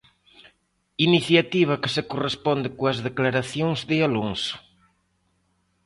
[1.07, 4.57] Iniciativa que se corresponde coas declaracións de Alonso.